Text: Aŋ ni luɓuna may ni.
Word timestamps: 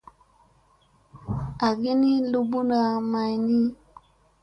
Aŋ 1.67 1.79
ni 2.01 2.11
luɓuna 2.31 2.79
may 3.11 3.33
ni. 3.45 3.57